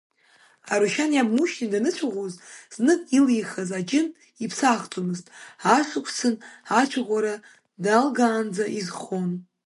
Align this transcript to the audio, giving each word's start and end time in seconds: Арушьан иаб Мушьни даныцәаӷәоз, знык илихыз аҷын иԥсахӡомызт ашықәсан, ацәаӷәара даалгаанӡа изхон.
Арушьан 0.73 1.11
иаб 1.13 1.29
Мушьни 1.35 1.71
даныцәаӷәоз, 1.71 2.33
знык 2.75 3.01
илихыз 3.17 3.69
аҷын 3.79 4.07
иԥсахӡомызт 4.43 5.25
ашықәсан, 5.75 6.35
ацәаӷәара 6.79 7.35
даалгаанӡа 7.83 8.65
изхон. 8.79 9.29